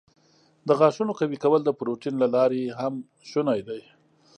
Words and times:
د 0.67 0.69
غاښونو 0.79 1.11
قوي 1.19 1.37
کول 1.43 1.61
د 1.65 1.69
پروټین 1.79 2.15
له 2.19 2.27
لارې 2.35 2.75
هم 2.79 2.93
شونی 3.29 3.59
دی. 3.67 3.81